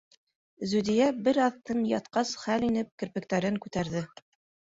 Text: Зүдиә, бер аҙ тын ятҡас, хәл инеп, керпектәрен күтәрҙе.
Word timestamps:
Зүдиә, 0.69 1.09
бер 1.27 1.39
аҙ 1.47 1.59
тын 1.69 1.83
ятҡас, 1.89 2.33
хәл 2.45 2.65
инеп, 2.69 2.89
керпектәрен 3.03 3.61
күтәрҙе. 3.67 4.05